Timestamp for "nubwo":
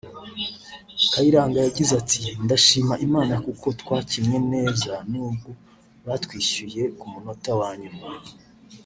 5.11-5.49